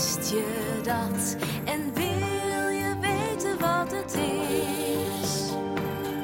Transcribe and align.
Wist 0.00 0.30
je 0.30 0.80
dat? 0.82 1.36
En 1.64 1.94
wil 1.94 2.68
je 2.68 2.96
weten 3.00 3.58
wat 3.58 3.92
het 3.92 4.14
is? 4.14 5.50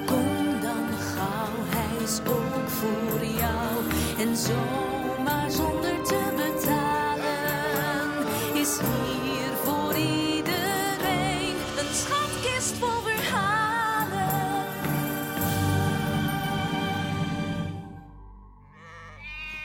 Kom 0.06 0.60
dan 0.60 0.88
gauw, 0.98 1.54
hij 1.64 2.04
is 2.04 2.20
ook 2.20 2.68
voor 2.68 3.24
jou. 3.24 3.84
En 4.18 4.36
zomaar 4.36 5.50
zonder 5.50 6.02
te 6.02 6.32
betalen 6.36 8.27
is 8.54 8.78
hier 8.78 9.52
voor 9.64 9.95
iedereen 9.95 11.56
een 11.79 11.95
schatkist 11.95 12.74
vol 12.79 13.00
verhalen. 13.02 14.66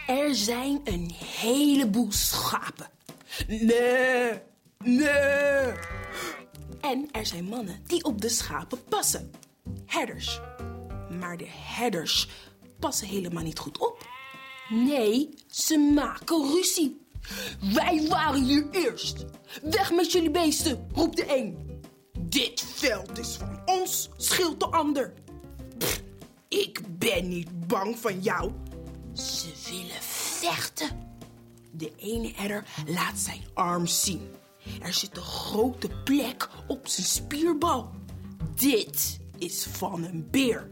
Er 0.08 0.36
zijn 0.36 0.81
een 0.84 1.12
heleboel 1.39 2.12
schapen. 2.12 2.89
Nee, 3.48 4.31
nee. 4.84 5.73
En 6.81 7.08
er 7.12 7.26
zijn 7.26 7.44
mannen 7.44 7.84
die 7.88 8.03
op 8.03 8.22
de 8.22 8.30
schapen 8.30 8.84
passen. 8.84 9.31
Herders. 9.85 10.39
Maar 11.20 11.38
de 11.38 11.48
herders 11.49 12.30
passen 12.80 13.08
helemaal 13.08 13.44
niet 13.44 13.59
goed 13.59 13.77
op. 13.77 14.08
Nee, 14.70 15.30
ze 15.48 15.77
maken 15.77 16.52
ruzie. 16.52 17.02
Wij 17.73 18.08
waren 18.08 18.44
hier 18.44 18.67
eerst. 18.72 19.25
Weg 19.61 19.91
met 19.91 20.11
jullie 20.11 20.31
beesten, 20.31 20.88
roept 20.94 21.16
de 21.16 21.38
een. 21.38 21.80
Dit 22.20 22.61
veld 22.61 23.20
is 23.20 23.36
van 23.36 23.61
ons, 23.66 24.09
schreeuwt 24.17 24.59
de 24.59 24.66
ander. 24.66 25.13
Ik 26.48 26.81
ben 26.98 27.27
niet 27.27 27.67
bang 27.67 27.98
van 27.98 28.22
jou. 28.22 28.52
Ze 29.13 29.52
willen 29.70 30.02
vechten. 30.02 31.11
De 31.72 31.91
ene 31.95 32.31
herder 32.36 32.66
laat 32.88 33.17
zijn 33.17 33.44
arm 33.53 33.88
zien. 33.88 34.36
Er 34.81 34.94
zit 34.94 35.17
een 35.17 35.23
grote 35.23 35.89
plek 36.03 36.50
op 36.67 36.88
zijn 36.88 37.08
spierbal. 37.08 37.89
Dit 38.55 39.19
is 39.38 39.67
van 39.72 40.03
een 40.03 40.28
beer. 40.31 40.72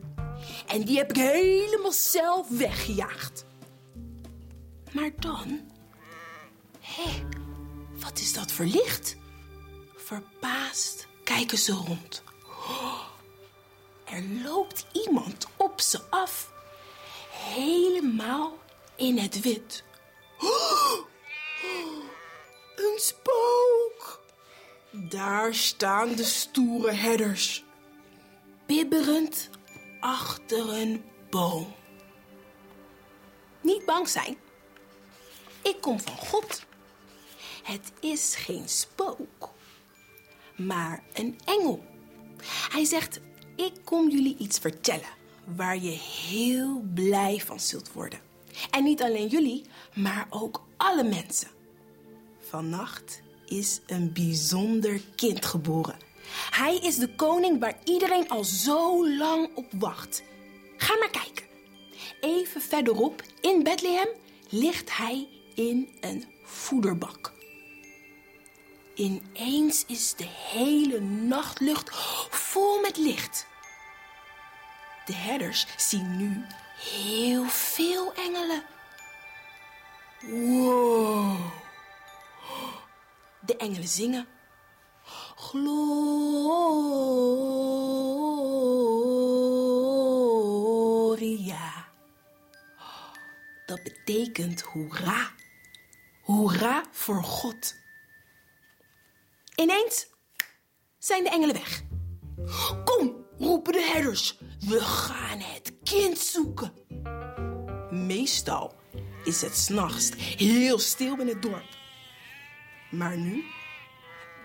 En 0.68 0.82
die 0.82 0.98
heb 0.98 1.10
ik 1.10 1.16
helemaal 1.16 1.92
zelf 1.92 2.48
weggejaagd. 2.50 3.46
Maar 4.92 5.12
dan... 5.20 5.60
Hé, 6.80 7.24
wat 8.02 8.20
is 8.20 8.34
dat 8.34 8.52
voor 8.52 8.66
licht? 8.66 9.18
Verbaasd 9.96 11.08
kijken 11.24 11.58
ze 11.58 11.74
rond. 11.74 12.24
Er 14.06 14.24
loopt 14.44 14.86
iemand 14.92 15.48
op 15.58 15.82
ze 15.82 16.02
af. 16.10 16.52
Helemaal 17.32 18.58
in 18.96 19.18
het 19.18 19.40
wit. 19.40 19.84
Oh, 20.40 20.79
spook! 23.00 24.24
Daar 24.92 25.56
staan 25.56 26.16
de 26.16 26.24
stoere 26.24 26.92
herders. 26.92 27.64
Bibberend 28.66 29.50
achter 30.00 30.74
een 30.74 31.04
boom. 31.30 31.76
Niet 33.62 33.86
bang 33.86 34.08
zijn. 34.08 34.38
Ik 35.62 35.82
kom 35.82 36.00
van 36.00 36.18
God. 36.18 36.66
Het 37.64 37.92
is 38.00 38.36
geen 38.36 38.70
spook, 38.70 39.50
maar 40.56 41.04
een 41.14 41.40
engel. 41.46 41.84
Hij 42.72 42.86
zegt: 42.86 43.20
Ik 43.56 43.74
kom 43.84 44.10
jullie 44.10 44.38
iets 44.38 44.60
vertellen 44.60 45.18
waar 45.56 45.78
je 45.78 45.98
heel 46.30 46.84
blij 46.94 47.42
van 47.46 47.60
zult 47.60 47.92
worden. 47.94 48.20
En 48.72 48.84
niet 48.84 49.02
alleen 49.02 49.28
jullie, 49.28 49.66
maar 49.96 50.28
ook 50.30 50.64
alle 50.78 51.04
mensen. 51.04 51.59
Vannacht 52.50 53.22
is 53.46 53.80
een 53.88 54.14
bijzonder 54.14 55.02
kind 55.16 55.46
geboren. 55.46 55.98
Hij 56.52 56.76
is 56.78 56.96
de 56.96 57.16
koning 57.16 57.60
waar 57.60 57.78
iedereen 57.84 58.30
al 58.30 58.44
zo 58.44 59.10
lang 59.18 59.50
op 59.56 59.66
wacht. 59.72 60.24
Ga 60.78 60.98
maar 60.98 61.10
kijken. 61.10 61.46
Even 62.22 62.62
verderop 62.62 63.24
in 63.42 63.64
Bethlehem 63.64 64.08
ligt 64.50 64.98
hij 64.98 65.28
in 65.56 65.98
een 66.02 66.26
voederbak. 66.44 67.34
Ineens 68.96 69.84
is 69.88 70.14
de 70.14 70.28
hele 70.28 71.00
nachtlucht 71.00 71.90
vol 72.30 72.82
met 72.82 72.98
licht. 72.98 73.48
De 75.06 75.14
herders 75.14 75.68
zien 75.78 76.18
nu 76.18 76.46
heel 76.78 77.46
veel 77.46 78.14
engelen. 78.14 78.64
Wow. 80.22 81.59
De 83.50 83.58
engelen 83.58 83.88
zingen. 83.88 84.28
Gloria. 85.36 86.68
Dat 93.66 93.84
betekent 93.84 94.62
hoera. 94.62 95.32
Hoera 96.22 96.84
voor 96.92 97.24
God. 97.24 97.76
Ineens 99.56 100.08
zijn 100.98 101.24
de 101.24 101.30
engelen 101.30 101.56
weg. 101.56 101.84
Kom, 102.86 103.26
roepen 103.38 103.74
de 103.74 103.92
herders. 103.94 104.38
We 104.60 104.82
gaan 104.82 105.40
het 105.40 105.74
kind 105.84 106.18
zoeken. 106.18 106.74
Meestal 107.90 108.76
is 109.24 109.42
het 109.42 109.58
s'nachts 109.58 110.10
heel 110.38 110.80
stil 110.80 111.20
in 111.20 111.28
het 111.28 111.42
dorp. 111.42 111.78
Maar 112.90 113.18
nu? 113.18 113.44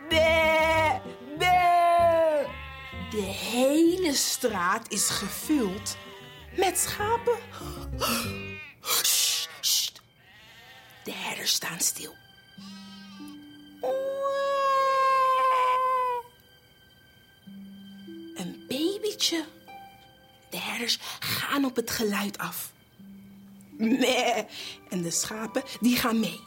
Bee. 0.08 0.64
De 3.10 3.22
hele 3.22 4.14
straat 4.14 4.90
is 4.90 5.08
gevuld 5.08 5.96
met 6.56 6.78
schapen. 6.78 7.38
De 11.04 11.12
herders 11.12 11.52
staan 11.52 11.80
stil. 11.80 12.14
Een 18.34 18.64
babytje. 18.68 19.44
De 20.50 20.58
herders 20.58 20.98
gaan 21.18 21.64
op 21.64 21.76
het 21.76 21.90
geluid 21.90 22.38
af. 22.38 22.72
En 24.88 25.02
de 25.02 25.10
schapen 25.10 25.62
die 25.80 25.96
gaan 25.96 26.20
mee. 26.20 26.40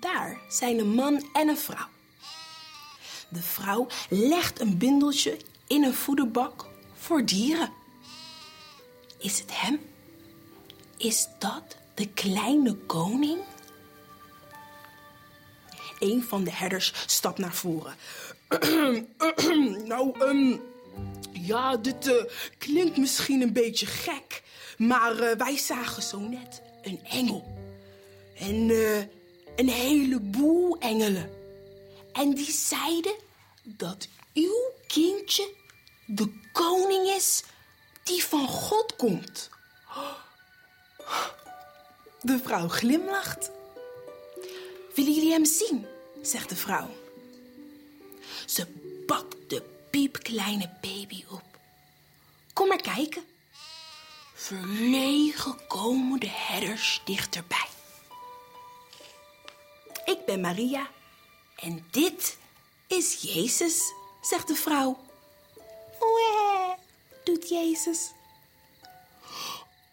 Daar 0.00 0.40
zijn 0.48 0.78
een 0.78 0.94
man 0.94 1.28
en 1.32 1.48
een 1.48 1.58
vrouw. 1.58 1.88
De 3.28 3.42
vrouw 3.42 3.86
legt 4.08 4.60
een 4.60 4.78
bindeltje 4.78 5.36
in 5.66 5.84
een 5.84 5.94
voederbak 5.94 6.66
voor 6.94 7.24
dieren. 7.24 7.72
Is 9.18 9.38
het 9.38 9.60
hem? 9.60 9.80
Is 10.96 11.28
dat 11.38 11.76
de 11.94 12.08
kleine 12.08 12.74
koning? 12.74 13.40
Een 15.98 16.22
van 16.22 16.44
de 16.44 16.52
herders 16.52 16.92
stapt 17.06 17.38
naar 17.38 17.54
voren. 17.54 17.94
nou, 19.92 20.20
um, 20.20 20.60
ja, 21.32 21.76
dit 21.76 22.06
uh, 22.06 22.24
klinkt 22.58 22.96
misschien 22.96 23.42
een 23.42 23.52
beetje 23.52 23.86
gek, 23.86 24.42
maar 24.76 25.12
uh, 25.12 25.30
wij 25.36 25.56
zagen 25.56 26.02
zo 26.02 26.18
net 26.18 26.62
een 26.82 27.00
engel. 27.04 27.56
En 28.38 28.68
uh, 28.68 28.98
een 29.56 29.68
heleboel 29.68 30.78
engelen. 30.78 31.30
En 32.12 32.34
die 32.34 32.52
zeiden 32.52 33.14
dat 33.62 34.08
uw 34.34 34.72
kindje 34.86 35.54
de 36.06 36.32
koning 36.52 37.06
is 37.06 37.42
die 38.02 38.24
van 38.24 38.48
God 38.48 38.96
komt. 38.96 39.50
De 42.20 42.38
vrouw 42.44 42.68
glimlacht. 42.68 43.50
Willen 44.94 45.12
jullie 45.12 45.32
hem 45.32 45.44
zien? 45.44 45.86
zegt 46.22 46.48
de 46.48 46.56
vrouw. 46.56 46.90
Ze 48.46 48.66
pakt 49.06 49.36
de 49.48 49.62
piepkleine 49.90 50.70
baby 50.80 51.24
op. 51.30 51.42
Kom 52.52 52.68
maar 52.68 52.82
kijken. 52.82 53.22
Verlegen 54.34 55.66
komen 55.66 56.20
de 56.20 56.30
herders 56.30 57.02
dichterbij. 57.04 57.61
Maria 60.36 60.90
en 61.56 61.86
dit 61.90 62.38
is 62.86 63.18
Jezus, 63.20 63.92
zegt 64.20 64.48
de 64.48 64.54
vrouw. 64.54 64.98
Wee, 65.98 66.74
doet 67.24 67.48
Jezus. 67.48 68.12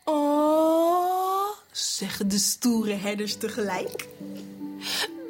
Oh, 0.03 1.47
zeggen 1.71 2.27
de 2.27 2.37
stoere 2.37 2.93
herders 2.93 3.35
tegelijk. 3.37 4.07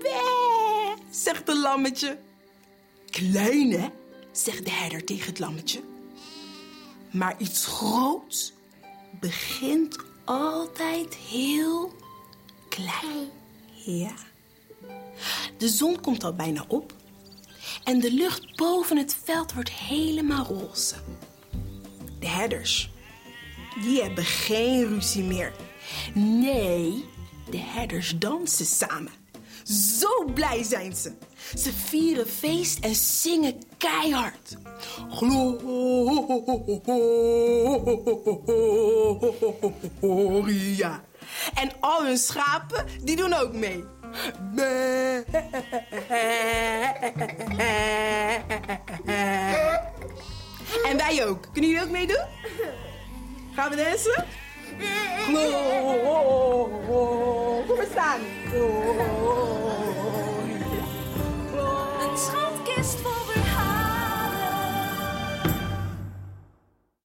Wee, 0.01 0.93
zegt 1.09 1.45
de 1.45 1.59
lammetje. 1.59 2.19
Klein, 3.09 3.71
hè? 3.71 3.89
zegt 4.31 4.65
de 4.65 4.71
herder 4.71 5.03
tegen 5.03 5.25
het 5.25 5.39
lammetje. 5.39 5.81
Maar 7.11 7.35
iets 7.37 7.65
groots 7.65 8.53
begint 9.19 9.97
altijd 10.25 11.15
heel 11.15 11.93
klein. 12.69 13.29
Ja. 13.85 14.13
De 15.57 15.69
zon 15.69 16.01
komt 16.01 16.23
al 16.23 16.33
bijna 16.33 16.65
op. 16.67 16.93
En 17.83 17.99
de 17.99 18.11
lucht 18.11 18.55
boven 18.55 18.97
het 18.97 19.17
veld 19.23 19.53
wordt 19.53 19.71
helemaal 19.71 20.45
roze. 20.45 20.95
De 22.19 22.27
herders, 22.27 22.91
die 23.81 24.01
hebben 24.01 24.25
geen 24.25 24.87
ruzie 24.87 25.23
meer. 25.23 25.53
Nee, 26.13 27.05
de 27.49 27.57
herders 27.57 28.17
dansen 28.17 28.65
samen. 28.65 29.11
Zo 29.99 30.25
blij 30.33 30.63
zijn 30.63 30.95
ze. 30.95 31.13
Ze 31.57 31.73
vieren 31.73 32.27
feest 32.27 32.79
en 32.79 32.95
zingen 32.95 33.63
keihard. 33.77 34.57
Gloria. 40.39 41.03
En 41.53 41.71
al 41.79 42.05
hun 42.05 42.17
schapen, 42.17 42.85
die 43.03 43.15
doen 43.15 43.33
ook 43.33 43.53
mee. 43.53 43.83
En 50.85 50.97
wij 50.97 51.27
ook. 51.27 51.41
Kunnen 51.53 51.69
jullie 51.69 51.85
ook 51.85 51.91
meedoen? 51.91 52.25
Gaan 53.55 53.69
we 53.69 53.75
dansen? 53.75 54.25
Kom 57.67 57.77
maar 57.77 57.85
staan. 57.91 58.19